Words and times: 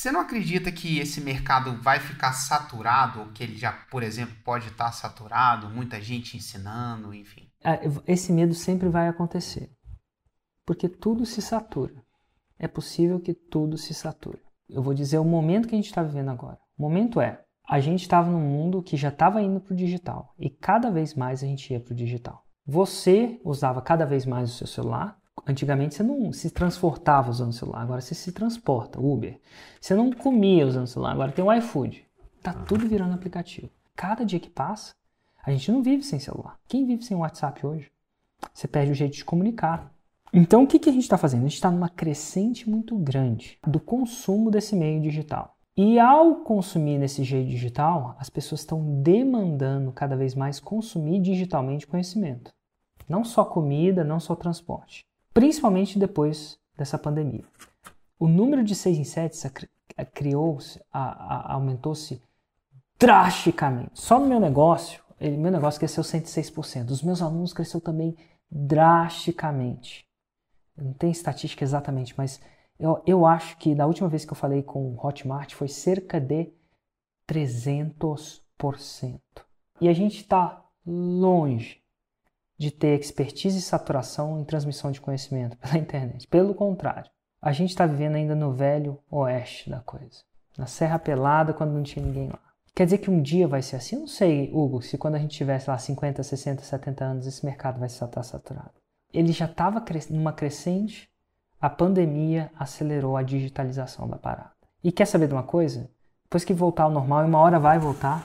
Você 0.00 0.10
não 0.10 0.20
acredita 0.20 0.72
que 0.72 0.98
esse 0.98 1.20
mercado 1.20 1.76
vai 1.82 2.00
ficar 2.00 2.32
saturado, 2.32 3.20
ou 3.20 3.26
que 3.26 3.42
ele 3.42 3.54
já, 3.54 3.70
por 3.90 4.02
exemplo, 4.02 4.34
pode 4.42 4.68
estar 4.68 4.90
saturado, 4.92 5.68
muita 5.68 6.00
gente 6.00 6.38
ensinando, 6.38 7.12
enfim? 7.12 7.50
É, 7.62 7.80
esse 8.06 8.32
medo 8.32 8.54
sempre 8.54 8.88
vai 8.88 9.08
acontecer, 9.08 9.70
porque 10.64 10.88
tudo 10.88 11.26
se 11.26 11.42
satura. 11.42 12.02
É 12.58 12.66
possível 12.66 13.20
que 13.20 13.34
tudo 13.34 13.76
se 13.76 13.92
sature. 13.92 14.40
Eu 14.70 14.82
vou 14.82 14.94
dizer 14.94 15.18
o 15.18 15.24
momento 15.24 15.68
que 15.68 15.74
a 15.74 15.78
gente 15.78 15.90
está 15.90 16.02
vivendo 16.02 16.30
agora. 16.30 16.56
O 16.78 16.82
momento 16.82 17.20
é, 17.20 17.38
a 17.68 17.78
gente 17.78 18.00
estava 18.00 18.30
num 18.30 18.40
mundo 18.40 18.82
que 18.82 18.96
já 18.96 19.10
estava 19.10 19.42
indo 19.42 19.60
para 19.60 19.74
o 19.74 19.76
digital 19.76 20.34
e 20.38 20.48
cada 20.48 20.90
vez 20.90 21.14
mais 21.14 21.42
a 21.42 21.46
gente 21.46 21.74
ia 21.74 21.78
para 21.78 21.92
o 21.92 21.96
digital. 21.96 22.42
Você 22.64 23.38
usava 23.44 23.82
cada 23.82 24.06
vez 24.06 24.24
mais 24.24 24.50
o 24.50 24.54
seu 24.54 24.66
celular. 24.66 25.19
Antigamente 25.50 25.96
você 25.96 26.04
não 26.04 26.32
se 26.32 26.48
transportava 26.48 27.28
usando 27.28 27.50
o 27.50 27.52
celular, 27.52 27.82
agora 27.82 28.00
você 28.00 28.14
se 28.14 28.30
transporta, 28.30 29.00
Uber. 29.00 29.36
Você 29.80 29.96
não 29.96 30.12
comia 30.12 30.64
usando 30.64 30.84
o 30.84 30.86
celular, 30.86 31.10
agora 31.10 31.32
tem 31.32 31.44
o 31.44 31.52
iFood. 31.52 32.06
Tá 32.40 32.54
tudo 32.54 32.88
virando 32.88 33.14
aplicativo. 33.14 33.68
Cada 33.96 34.24
dia 34.24 34.38
que 34.38 34.48
passa, 34.48 34.94
a 35.44 35.50
gente 35.50 35.72
não 35.72 35.82
vive 35.82 36.04
sem 36.04 36.20
celular. 36.20 36.56
Quem 36.68 36.86
vive 36.86 37.02
sem 37.02 37.16
WhatsApp 37.16 37.66
hoje? 37.66 37.90
Você 38.54 38.68
perde 38.68 38.92
o 38.92 38.94
jeito 38.94 39.16
de 39.16 39.24
comunicar. 39.24 39.92
Então 40.32 40.62
o 40.62 40.66
que, 40.68 40.78
que 40.78 40.88
a 40.88 40.92
gente 40.92 41.02
está 41.02 41.18
fazendo? 41.18 41.40
A 41.40 41.48
gente 41.48 41.54
está 41.54 41.70
numa 41.70 41.88
crescente 41.88 42.70
muito 42.70 42.96
grande 42.96 43.58
do 43.66 43.80
consumo 43.80 44.52
desse 44.52 44.76
meio 44.76 45.02
digital. 45.02 45.56
E 45.76 45.98
ao 45.98 46.36
consumir 46.44 46.96
nesse 46.96 47.24
jeito 47.24 47.48
digital, 47.48 48.14
as 48.20 48.30
pessoas 48.30 48.60
estão 48.60 49.02
demandando 49.02 49.90
cada 49.90 50.16
vez 50.16 50.36
mais 50.36 50.60
consumir 50.60 51.20
digitalmente 51.20 51.88
conhecimento. 51.88 52.52
Não 53.08 53.24
só 53.24 53.44
comida, 53.44 54.04
não 54.04 54.20
só 54.20 54.36
transporte. 54.36 55.09
Principalmente 55.32 55.98
depois 55.98 56.58
dessa 56.76 56.98
pandemia. 56.98 57.44
O 58.18 58.26
número 58.26 58.62
de 58.62 58.74
6 58.74 58.98
em 58.98 59.04
7 59.04 59.68
criou-se, 60.12 60.80
aumentou-se 60.92 62.20
drasticamente. 62.98 63.92
Só 63.94 64.18
no 64.18 64.26
meu 64.26 64.40
negócio, 64.40 65.02
meu 65.20 65.50
negócio 65.50 65.78
cresceu 65.78 66.02
106%. 66.02 66.90
Os 66.90 67.02
meus 67.02 67.22
alunos 67.22 67.52
cresceu 67.52 67.80
também 67.80 68.16
drasticamente. 68.50 70.06
Não 70.76 70.92
tem 70.92 71.10
estatística 71.10 71.64
exatamente, 71.64 72.14
mas 72.16 72.40
eu, 72.78 73.02
eu 73.06 73.26
acho 73.26 73.56
que 73.58 73.74
da 73.74 73.86
última 73.86 74.08
vez 74.08 74.24
que 74.24 74.32
eu 74.32 74.36
falei 74.36 74.62
com 74.62 74.94
o 74.94 75.06
Hotmart 75.06 75.54
foi 75.54 75.68
cerca 75.68 76.20
de 76.20 76.52
300%. 77.28 79.20
E 79.80 79.88
a 79.88 79.92
gente 79.92 80.16
está 80.16 80.64
longe 80.86 81.79
de 82.60 82.70
ter 82.70 83.00
expertise 83.00 83.56
e 83.56 83.62
saturação 83.62 84.38
em 84.38 84.44
transmissão 84.44 84.90
de 84.90 85.00
conhecimento 85.00 85.56
pela 85.56 85.78
internet. 85.80 86.28
Pelo 86.28 86.54
contrário, 86.54 87.10
a 87.40 87.52
gente 87.52 87.70
está 87.70 87.86
vivendo 87.86 88.16
ainda 88.16 88.34
no 88.34 88.52
velho 88.52 88.98
oeste 89.10 89.70
da 89.70 89.80
coisa. 89.80 90.24
Na 90.58 90.66
Serra 90.66 90.98
Pelada, 90.98 91.54
quando 91.54 91.72
não 91.72 91.82
tinha 91.82 92.04
ninguém 92.04 92.28
lá. 92.28 92.38
Quer 92.74 92.84
dizer 92.84 92.98
que 92.98 93.10
um 93.10 93.22
dia 93.22 93.48
vai 93.48 93.62
ser 93.62 93.76
assim? 93.76 93.96
Eu 93.96 94.00
não 94.00 94.06
sei, 94.06 94.50
Hugo, 94.52 94.82
se 94.82 94.98
quando 94.98 95.14
a 95.14 95.18
gente 95.18 95.34
tivesse 95.34 95.70
lá 95.70 95.78
50, 95.78 96.22
60, 96.22 96.62
70 96.62 97.02
anos, 97.02 97.26
esse 97.26 97.46
mercado 97.46 97.78
vai 97.78 97.86
estar 97.86 98.22
saturado. 98.22 98.74
Ele 99.10 99.32
já 99.32 99.46
estava 99.46 99.82
numa 100.10 100.34
crescente 100.34 101.08
a 101.58 101.70
pandemia 101.70 102.50
acelerou 102.58 103.16
a 103.16 103.22
digitalização 103.22 104.06
da 104.06 104.16
parada. 104.16 104.52
E 104.84 104.92
quer 104.92 105.06
saber 105.06 105.28
de 105.28 105.34
uma 105.34 105.42
coisa? 105.42 105.90
Depois 106.24 106.44
que 106.44 106.54
voltar 106.54 106.84
ao 106.84 106.90
normal, 106.90 107.22
e 107.22 107.26
uma 107.26 107.38
hora 107.38 107.58
vai 107.58 107.78
voltar, 107.78 108.22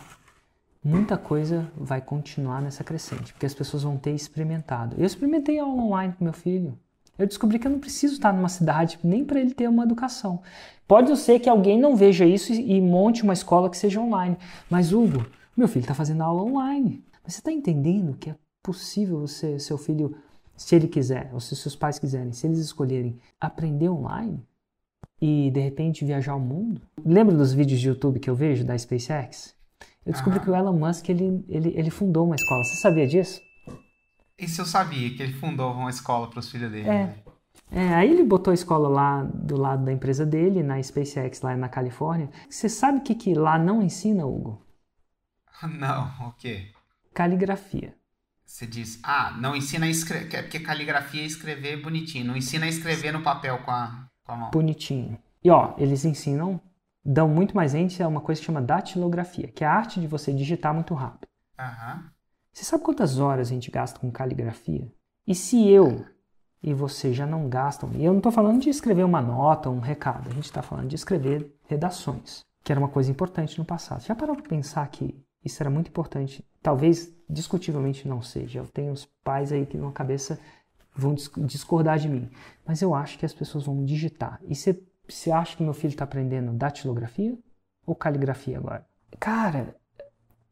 muita 0.86 1.18
coisa 1.18 1.72
vai 1.76 2.00
continuar 2.00 2.62
nessa 2.62 2.84
crescente, 2.84 3.34
porque 3.34 3.48
as 3.48 3.56
pessoas 3.56 3.82
vão 3.82 3.98
ter 3.98 4.12
experimentado. 4.12 4.96
Eu 5.00 5.06
experimentei 5.06 5.58
aula 5.58 5.82
online 5.82 6.14
com 6.14 6.24
meu 6.24 6.34
filho. 6.34 6.78
Eu 7.18 7.26
descobri 7.26 7.58
que 7.58 7.66
eu 7.66 7.72
não 7.72 7.80
preciso 7.80 8.14
estar 8.14 8.32
numa 8.32 8.50
cidade 8.50 9.00
nem 9.04 9.26
para 9.26 9.40
ele 9.40 9.54
ter 9.54 9.68
uma 9.68 9.84
educação. 9.84 10.42
Pode 10.88 11.16
ser 11.18 11.40
que 11.40 11.50
alguém 11.50 11.80
não 11.80 11.96
veja 11.96 12.26
isso 12.26 12.54
e 12.54 12.80
monte 12.80 13.24
uma 13.24 13.34
escola 13.34 13.70
que 13.70 13.78
seja 13.78 14.00
online. 14.00 14.38
Mas, 14.70 14.94
Hugo, 14.94 15.26
meu 15.58 15.68
filho 15.68 15.84
está 15.84 15.96
fazendo 15.96 16.22
aula 16.22 16.44
online. 16.44 17.04
Mas 17.24 17.34
você 17.34 17.40
está 17.40 17.52
entendendo 17.52 18.16
que 18.16 18.30
é 18.30 18.36
possível 18.62 19.22
você, 19.22 19.58
seu 19.58 19.78
filho 19.78 20.16
se 20.56 20.76
ele 20.76 20.88
quiser, 20.88 21.32
ou 21.34 21.40
se 21.40 21.56
seus 21.56 21.76
pais 21.76 21.98
quiserem, 21.98 22.32
se 22.32 22.46
eles 22.46 22.60
escolherem 22.60 23.18
aprender 23.40 23.90
online 23.90 24.42
e 25.22 25.50
de 25.52 25.60
repente 25.60 26.06
viajar 26.06 26.36
o 26.36 26.40
mundo. 26.40 26.82
Lembra 27.04 27.36
dos 27.36 27.54
vídeos 27.54 27.80
de 27.80 27.88
YouTube 27.88 28.20
que 28.20 28.30
eu 28.30 28.36
vejo 28.36 28.64
da 28.64 28.78
SpaceX? 28.78 29.55
Eu 30.06 30.14
descobri 30.14 30.40
que 30.40 30.50
o 30.50 30.56
Elon 30.56 30.78
Musk 30.78 31.10
ele, 31.10 31.44
ele, 31.50 31.74
ele 31.76 31.90
fundou 31.90 32.26
uma 32.26 32.36
escola. 32.36 32.64
Você 32.64 32.76
sabia 32.76 33.08
disso? 33.08 33.42
Isso 34.38 34.62
eu 34.62 34.66
sabia, 34.66 35.16
que 35.16 35.24
ele 35.24 35.34
fundou 35.34 35.72
uma 35.74 35.90
escola 35.90 36.30
para 36.30 36.40
os 36.40 36.52
filhos 36.52 36.72
dele. 36.72 36.88
É. 36.88 37.06
Né? 37.06 37.16
É, 37.72 37.96
aí 37.96 38.12
ele 38.12 38.24
botou 38.24 38.52
a 38.52 38.54
escola 38.54 38.88
lá 38.88 39.24
do 39.24 39.58
lado 39.58 39.84
da 39.84 39.92
empresa 39.92 40.26
dele, 40.26 40.62
na 40.62 40.82
SpaceX, 40.82 41.42
lá 41.42 41.56
na 41.58 41.70
Califórnia. 41.70 42.30
Você 42.50 42.70
sabe 42.70 43.00
o 43.00 43.02
que, 43.02 43.16
que 43.16 43.34
lá 43.34 43.58
não 43.58 43.82
ensina, 43.82 44.26
Hugo? 44.26 44.62
Não, 45.80 46.28
o 46.28 46.34
quê? 46.34 46.72
Caligrafia. 47.14 47.96
Você 48.46 48.68
diz, 48.68 49.00
ah, 49.04 49.36
não 49.40 49.56
ensina 49.56 49.88
a 49.88 49.90
escrever, 49.90 50.44
porque 50.44 50.60
caligrafia 50.60 51.24
é 51.24 51.26
escrever 51.26 51.82
bonitinho, 51.82 52.26
não 52.26 52.38
ensina 52.38 52.66
a 52.66 52.70
escrever 52.70 53.12
no 53.12 53.24
papel 53.24 53.58
com 53.64 53.72
a, 53.72 54.08
com 54.24 54.32
a 54.32 54.36
mão. 54.36 54.52
Bonitinho. 54.52 55.18
E 55.44 55.50
ó, 55.50 55.74
eles 55.78 56.06
ensinam, 56.06 56.62
dão 57.06 57.30
muito 57.30 57.56
mais 57.56 57.76
ênfase 57.76 58.02
a 58.02 58.08
uma 58.08 58.20
coisa 58.20 58.42
que 58.42 58.46
chama 58.46 58.62
datilografia, 58.62 59.48
que 59.48 59.64
é 59.64 59.68
a 59.68 59.74
arte 59.74 60.02
de 60.02 60.08
você 60.08 60.34
digitar 60.34 60.74
muito 60.74 60.94
rápido. 60.96 61.28
Uhum. 61.60 62.04
Você 62.52 62.66
sabe 62.66 62.84
quantas 62.84 63.20
horas 63.20 63.50
a 63.50 63.54
gente 63.54 63.70
gasta 63.70 64.00
com 64.00 64.10
caligrafia? 64.10 64.92
E 65.28 65.36
se 65.36 65.70
eu 65.70 66.06
e 66.64 66.74
você 66.74 67.14
já 67.14 67.28
não 67.28 67.48
gastam, 67.48 67.92
e 67.94 68.04
eu 68.04 68.12
não 68.12 68.20
estou 68.20 68.32
falando 68.32 68.60
de 68.60 68.70
escrever 68.70 69.04
uma 69.04 69.22
nota, 69.22 69.70
um 69.70 69.80
recado, 69.80 70.30
a 70.30 70.34
gente 70.34 70.46
está 70.46 70.64
falando 70.64 70.88
de 70.88 70.96
escrever 70.96 71.56
redações, 71.68 72.40
que 72.64 72.72
era 72.72 72.80
uma 72.80 72.90
coisa 72.90 73.12
importante 73.12 73.60
no 73.60 73.66
passado. 73.66 74.04
Já 74.04 74.16
parou 74.16 74.36
para 74.36 74.50
pensar 74.50 74.88
que 74.88 75.24
isso 75.44 75.62
era 75.62 75.70
muito 75.70 75.90
importante. 75.90 76.44
Talvez 76.64 77.14
discutivelmente 77.30 78.08
não 78.08 78.22
seja. 78.24 78.60
Eu 78.60 78.68
tenho 78.68 78.92
os 78.92 79.06
pais 79.24 79.52
aí 79.52 79.68
que 79.68 79.78
na 79.78 79.92
cabeça 79.92 80.40
vão 80.96 81.14
discordar 81.14 82.00
de 82.00 82.10
mim. 82.10 82.32
Mas 82.66 82.82
eu 82.82 82.96
acho 82.96 83.20
que 83.20 83.26
as 83.26 83.34
pessoas 83.34 83.66
vão 83.66 83.86
digitar. 83.86 84.40
E 84.48 84.56
você 84.56 84.82
acha 85.32 85.56
que 85.56 85.64
meu 85.64 85.74
filho 85.74 85.92
está 85.92 86.04
aprendendo 86.04 86.52
datilografia 86.54 87.38
ou 87.86 87.96
caligrafia 87.96 88.58
agora? 88.58 88.86
Cara, 89.20 89.76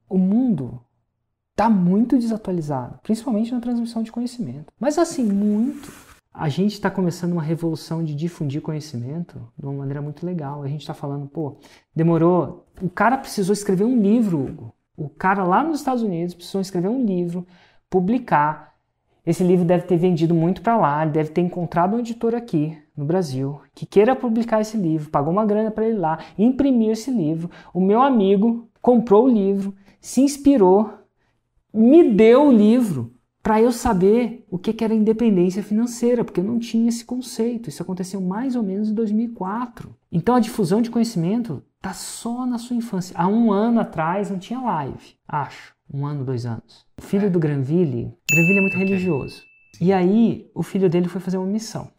o 0.09 0.18
mundo 0.18 0.81
está 1.52 1.69
muito 1.69 2.18
desatualizado, 2.18 3.00
principalmente 3.03 3.52
na 3.52 3.59
transmissão 3.59 4.03
de 4.03 4.12
conhecimento. 4.12 4.72
Mas 4.80 4.97
assim, 4.97 5.24
muito. 5.24 5.92
A 6.34 6.50
gente 6.50 6.74
está 6.74 6.90
começando 6.90 7.34
uma 7.34 7.44
revolução 7.44 8.03
de 8.03 8.16
difundir 8.16 8.59
conhecimento 8.59 9.40
de 9.58 9.66
uma 9.66 9.74
maneira 9.74 10.02
muito 10.02 10.25
legal. 10.25 10.63
A 10.63 10.68
gente 10.68 10.81
está 10.81 10.94
falando, 10.94 11.28
pô, 11.28 11.58
demorou. 11.96 12.66
O 12.81 12.90
cara 12.90 13.18
precisou 13.18 13.53
escrever 13.53 13.84
um 13.84 14.02
livro, 14.02 14.40
Hugo. 14.44 14.74
O 14.97 15.08
cara 15.08 15.44
lá 15.44 15.63
nos 15.63 15.80
Estados 15.80 16.02
Unidos 16.02 16.34
precisou 16.34 16.62
escrever 16.62 16.88
um 16.88 17.06
livro, 17.06 17.46
publicar. 17.88 18.73
Esse 19.26 19.44
livro 19.44 19.66
deve 19.66 19.86
ter 19.86 19.98
vendido 19.98 20.36
muito 20.36 20.62
para 20.62 20.76
lá, 20.76 21.06
deve 21.06 21.30
ter 21.30 21.42
encontrado 21.42 21.96
um 21.96 22.00
editor 22.00 22.36
aqui 22.36 22.78
no 22.96 23.06
Brasil 23.06 23.62
que 23.74 23.86
queira 23.86 24.16
publicar 24.16 24.62
esse 24.62 24.76
livro, 24.76 25.10
pagou 25.10 25.32
uma 25.32 25.46
grana 25.46 25.72
para 25.72 25.88
ele 25.88 25.98
lá, 25.98 26.20
imprimiu 26.38 26.92
esse 26.92 27.10
livro. 27.10 27.50
O 27.74 27.80
meu 27.80 28.02
amigo 28.02 28.68
comprou 28.82 29.26
o 29.26 29.30
livro, 29.30 29.74
se 30.02 30.22
inspirou, 30.22 30.94
me 31.74 32.12
deu 32.12 32.48
o 32.48 32.52
livro 32.52 33.14
para 33.42 33.62
eu 33.62 33.72
saber 33.72 34.46
o 34.50 34.58
que 34.58 34.84
era 34.84 34.94
independência 34.94 35.64
financeira, 35.64 36.24
porque 36.24 36.40
eu 36.40 36.46
não 36.46 36.60
tinha 36.60 36.90
esse 36.90 37.04
conceito. 37.04 37.70
Isso 37.70 37.82
aconteceu 37.82 38.22
mais 38.22 38.56
ou 38.56 38.64
menos 38.64 38.90
em 38.90 38.94
2004. 38.94 39.96
Então 40.12 40.36
a 40.36 40.40
difusão 40.40 40.82
de 40.82 40.90
conhecimento 40.90 41.64
Tá 41.84 41.92
só 41.92 42.46
na 42.46 42.58
sua 42.58 42.78
infância. 42.78 43.14
Há 43.20 43.28
um 43.28 43.52
ano 43.52 43.82
atrás 43.82 44.30
não 44.32 44.40
tinha 44.40 44.62
live, 44.62 45.18
acho. 45.28 45.76
Um 45.94 46.06
ano, 46.06 46.26
dois 46.26 46.46
anos. 46.46 46.86
O 46.98 47.02
filho 47.02 47.30
do 47.30 47.40
Granville, 47.40 48.12
Granville 48.31 48.58
é 48.58 48.62
muito 48.62 48.74
okay. 48.74 48.88
religioso. 48.88 49.44
E 49.80 49.94
aí 49.94 50.50
o 50.54 50.64
filho 50.64 50.90
dele 50.90 51.08
foi 51.08 51.22
fazer 51.22 51.38
uma 51.38 51.48
missão. 51.48 51.92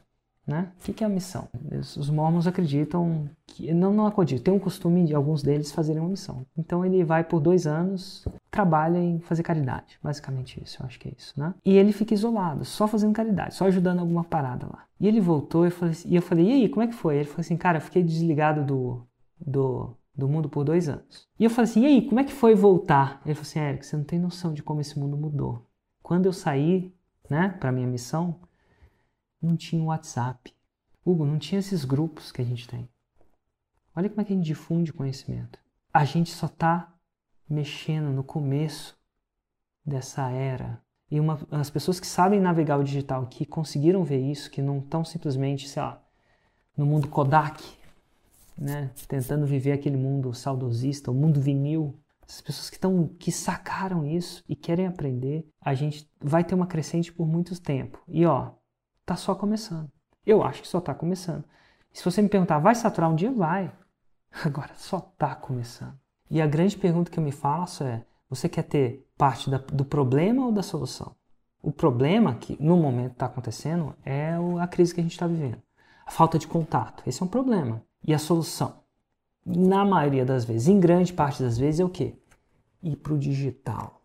Né? 0.46 0.70
O 0.78 0.92
que, 0.92 1.02
é 1.02 1.06
a 1.06 1.10
missão? 1.10 1.48
Os 1.72 2.10
mormons 2.10 2.46
acreditam 2.46 3.30
que. 3.46 3.72
Não, 3.72 3.94
não 3.94 4.06
acreditam, 4.06 4.44
tem 4.44 4.54
um 4.54 4.58
costume 4.58 5.04
de 5.04 5.14
alguns 5.14 5.42
deles 5.42 5.72
fazerem 5.72 6.02
uma 6.02 6.10
missão. 6.10 6.44
Então 6.56 6.84
ele 6.84 7.02
vai 7.02 7.24
por 7.24 7.40
dois 7.40 7.66
anos, 7.66 8.28
trabalha 8.50 8.98
em 8.98 9.20
fazer 9.20 9.42
caridade. 9.42 9.98
Basicamente 10.02 10.62
isso, 10.62 10.82
eu 10.82 10.86
acho 10.86 11.00
que 11.00 11.08
é 11.08 11.12
isso. 11.16 11.32
Né? 11.34 11.54
E 11.64 11.78
ele 11.78 11.92
fica 11.92 12.12
isolado, 12.12 12.62
só 12.62 12.86
fazendo 12.86 13.14
caridade, 13.14 13.54
só 13.54 13.64
ajudando 13.66 14.00
alguma 14.00 14.22
parada 14.22 14.66
lá. 14.66 14.84
E 15.00 15.08
ele 15.08 15.18
voltou 15.18 15.64
e 15.64 15.68
eu 15.68 15.72
falei, 15.72 15.96
e 16.04 16.16
eu 16.16 16.22
falei 16.22 16.46
e 16.46 16.52
aí, 16.52 16.68
como 16.68 16.82
é 16.82 16.88
que 16.88 16.94
foi? 16.94 17.16
Ele 17.16 17.24
falou 17.24 17.40
assim, 17.40 17.56
cara, 17.56 17.78
eu 17.78 17.82
fiquei 17.82 18.02
desligado 18.02 18.62
do, 18.64 19.02
do, 19.40 19.96
do 20.16 20.28
mundo 20.28 20.48
por 20.48 20.64
dois 20.64 20.88
anos. 20.88 21.28
E 21.38 21.44
eu 21.44 21.50
falei 21.50 21.70
assim, 21.70 21.82
e 21.82 21.86
aí, 21.86 22.08
como 22.08 22.20
é 22.20 22.24
que 22.24 22.32
foi 22.32 22.54
voltar? 22.54 23.20
Ele 23.24 23.34
falou 23.34 23.48
assim, 23.48 23.58
Eric, 23.58 23.84
você 23.84 23.96
não 23.96 24.04
tem 24.04 24.18
noção 24.18 24.52
de 24.54 24.62
como 24.62 24.80
esse 24.80 24.98
mundo 24.98 25.16
mudou. 25.16 25.66
Quando 26.02 26.26
eu 26.26 26.32
saí, 26.32 26.94
né, 27.28 27.48
para 27.58 27.72
minha 27.72 27.86
missão, 27.86 28.40
não 29.42 29.56
tinha 29.56 29.82
WhatsApp. 29.82 30.54
Hugo, 31.04 31.26
não 31.26 31.38
tinha 31.38 31.58
esses 31.58 31.84
grupos 31.84 32.30
que 32.30 32.40
a 32.40 32.44
gente 32.44 32.68
tem. 32.68 32.88
Olha 33.94 34.08
como 34.08 34.20
é 34.20 34.24
que 34.24 34.32
a 34.32 34.36
gente 34.36 34.46
difunde 34.46 34.92
conhecimento. 34.92 35.58
A 35.92 36.04
gente 36.04 36.30
só 36.30 36.46
está 36.46 36.92
mexendo 37.48 38.10
no 38.10 38.24
começo 38.24 38.96
dessa 39.84 40.30
era. 40.30 40.82
E 41.10 41.20
uma, 41.20 41.38
as 41.50 41.70
pessoas 41.70 42.00
que 42.00 42.06
sabem 42.06 42.40
navegar 42.40 42.78
o 42.78 42.84
digital, 42.84 43.26
que 43.26 43.44
conseguiram 43.44 44.02
ver 44.02 44.18
isso, 44.18 44.50
que 44.50 44.62
não 44.62 44.78
estão 44.78 45.04
simplesmente, 45.04 45.68
sei 45.68 45.82
lá, 45.82 46.02
no 46.76 46.86
mundo 46.86 47.08
Kodak, 47.08 47.62
né, 48.56 48.90
tentando 49.08 49.46
viver 49.46 49.72
aquele 49.72 49.96
mundo 49.96 50.32
saudosista, 50.32 51.10
o 51.10 51.14
mundo 51.14 51.40
vinil, 51.40 51.98
as 52.26 52.40
pessoas 52.40 52.70
que 52.70 52.76
estão 52.76 53.08
que 53.18 53.30
sacaram 53.30 54.04
isso 54.04 54.42
e 54.48 54.56
querem 54.56 54.86
aprender, 54.86 55.46
a 55.60 55.74
gente 55.74 56.08
vai 56.20 56.42
ter 56.42 56.54
uma 56.54 56.66
crescente 56.66 57.12
por 57.12 57.26
muito 57.26 57.60
tempo. 57.60 58.02
E 58.08 58.24
ó, 58.24 58.52
tá 59.04 59.16
só 59.16 59.34
começando. 59.34 59.90
Eu 60.24 60.42
acho 60.42 60.62
que 60.62 60.68
só 60.68 60.80
tá 60.80 60.94
começando. 60.94 61.44
E 61.92 61.98
se 61.98 62.04
você 62.04 62.22
me 62.22 62.28
perguntar, 62.28 62.58
vai 62.58 62.74
saturar 62.74 63.10
um 63.10 63.14
dia? 63.14 63.30
Vai. 63.30 63.72
Agora 64.44 64.72
só 64.74 65.00
tá 65.00 65.34
começando. 65.34 65.98
E 66.30 66.40
a 66.40 66.46
grande 66.46 66.76
pergunta 66.76 67.10
que 67.10 67.18
eu 67.18 67.22
me 67.22 67.32
faço 67.32 67.84
é: 67.84 68.04
você 68.28 68.48
quer 68.48 68.62
ter 68.62 69.06
parte 69.16 69.50
da, 69.50 69.58
do 69.58 69.84
problema 69.84 70.46
ou 70.46 70.52
da 70.52 70.62
solução? 70.62 71.14
O 71.62 71.70
problema 71.72 72.34
que 72.34 72.56
no 72.60 72.76
momento 72.76 73.12
está 73.12 73.26
acontecendo 73.26 73.94
é 74.04 74.34
a 74.60 74.66
crise 74.66 74.94
que 74.94 75.00
a 75.00 75.02
gente 75.02 75.12
está 75.12 75.26
vivendo. 75.26 75.62
A 76.06 76.10
falta 76.10 76.38
de 76.38 76.46
contato. 76.46 77.02
Esse 77.06 77.22
é 77.22 77.24
um 77.24 77.28
problema. 77.28 77.82
E 78.06 78.12
a 78.12 78.18
solução? 78.18 78.80
Na 79.46 79.82
maioria 79.82 80.26
das 80.26 80.44
vezes, 80.44 80.68
em 80.68 80.78
grande 80.78 81.10
parte 81.10 81.42
das 81.42 81.56
vezes, 81.56 81.80
é 81.80 81.84
o 81.84 81.88
quê? 81.88 82.14
Ir 82.82 82.96
para 82.96 83.14
o 83.14 83.18
digital. 83.18 84.02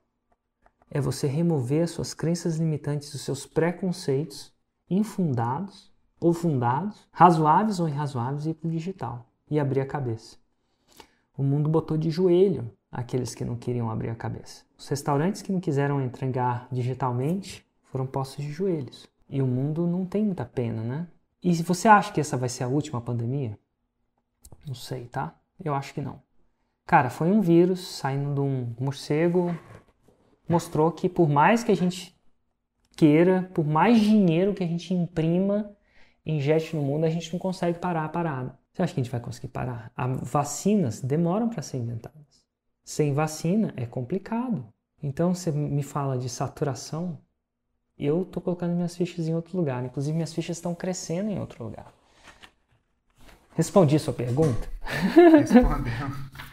É 0.90 1.02
você 1.02 1.28
remover 1.28 1.84
as 1.84 1.92
suas 1.92 2.14
crenças 2.14 2.56
limitantes, 2.56 3.14
os 3.14 3.22
seus 3.22 3.46
preconceitos 3.46 4.54
infundados 4.90 5.92
ou 6.18 6.34
fundados, 6.34 7.08
razoáveis 7.12 7.80
ou 7.82 7.90
irrazoáveis, 7.90 8.46
e 8.46 8.52
ir 8.52 8.54
para 8.54 8.70
o 8.70 8.72
digital 8.72 9.26
e 9.52 9.60
abrir 9.60 9.82
a 9.82 9.86
cabeça. 9.86 10.38
O 11.38 11.44
mundo 11.44 11.70
botou 11.70 11.98
de 11.98 12.10
joelho 12.10 12.72
aqueles 12.90 13.36
que 13.36 13.44
não 13.44 13.58
queriam 13.58 13.90
abrir 13.90 14.10
a 14.10 14.16
cabeça. 14.16 14.64
Os 14.78 14.88
restaurantes 14.88 15.42
que 15.42 15.52
não 15.52 15.60
quiseram 15.60 16.02
entregar 16.02 16.70
digitalmente 16.72 17.66
foram 17.84 18.08
postos 18.08 18.46
de 18.46 18.52
joelhos. 18.52 19.08
E 19.30 19.42
o 19.42 19.48
mundo 19.48 19.86
não 19.86 20.06
tem 20.06 20.26
muita 20.26 20.46
pena, 20.46 20.82
né? 20.82 21.08
E 21.44 21.54
se 21.54 21.64
você 21.64 21.88
acha 21.88 22.14
que 22.14 22.22
essa 22.22 22.38
vai 22.38 22.50
ser 22.50 22.64
a 22.64 22.68
última 22.68 23.02
pandemia? 23.02 23.58
Não 24.68 24.76
sei, 24.76 25.06
tá? 25.06 25.36
Eu 25.64 25.74
acho 25.74 25.94
que 25.94 26.02
não. 26.02 26.22
Cara, 26.86 27.10
foi 27.10 27.28
um 27.28 27.42
vírus 27.42 27.80
saindo 27.98 28.34
de 28.34 28.40
um 28.42 28.74
morcego, 28.80 29.56
mostrou 30.48 30.92
que 30.92 31.08
por 31.08 31.30
mais 31.30 31.64
que 31.64 31.72
a 31.72 31.76
gente 31.76 32.18
queira, 32.96 33.50
por 33.54 33.66
mais 33.66 34.00
dinheiro 34.00 34.54
que 34.54 34.64
a 34.64 34.68
gente 34.68 34.94
imprima, 34.94 35.72
injete 36.26 36.76
no 36.76 36.82
mundo, 36.82 37.06
a 37.06 37.10
gente 37.10 37.32
não 37.32 37.40
consegue 37.40 37.80
parar 37.80 38.06
a 38.06 38.10
parada. 38.10 38.58
Você 38.74 38.82
acha 38.82 38.94
que 38.94 39.00
a 39.00 39.04
gente 39.04 39.12
vai 39.12 39.22
conseguir 39.22 39.50
parar? 39.50 39.92
As 39.96 40.30
vacinas 40.30 41.02
demoram 41.02 41.50
para 41.50 41.62
ser 41.62 41.78
inventadas. 41.78 42.44
Sem 42.84 43.14
vacina 43.14 43.74
é 43.78 43.86
complicado. 43.86 44.66
Então 45.02 45.34
você 45.36 45.52
me 45.52 45.84
fala 45.84 46.18
de 46.18 46.28
saturação, 46.28 47.20
eu 47.98 48.24
estou 48.24 48.42
colocando 48.42 48.74
minhas 48.74 48.96
fichas 48.96 49.28
em 49.28 49.36
outro 49.36 49.58
lugar. 49.58 49.84
Inclusive 49.84 50.16
minhas 50.16 50.34
fichas 50.34 50.58
estão 50.58 50.74
crescendo 50.74 51.30
em 51.30 51.40
outro 51.40 51.64
lugar. 51.64 51.94
Respondi 53.60 54.00
sua 54.00 54.14
pergunta? 54.14 54.70
Respondeu. 55.38 55.92